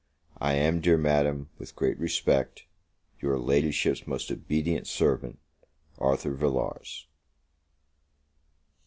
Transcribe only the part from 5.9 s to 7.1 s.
ARTHUR VILLARS.